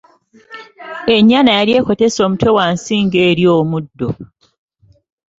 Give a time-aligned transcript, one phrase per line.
[1.15, 4.09] Ennyana yali ekotese omutwe wansi nga’erya omuddo.